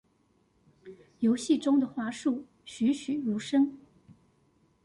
[1.19, 3.77] 遊戲中的樺樹栩詡如生